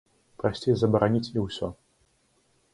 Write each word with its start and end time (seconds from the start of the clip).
Прасцей 0.43 0.73
забараніць 0.85 1.31
і 1.35 1.45
ўсё. 1.45 1.71